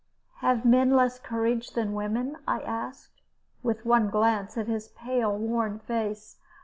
[0.37, 3.21] "Have men less courage than women?" I asked,
[3.61, 6.37] with one glance at his pale worn face.